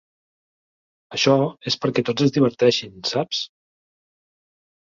[1.17, 1.35] Això
[1.71, 3.43] és perquè tots es diverteixin, saps?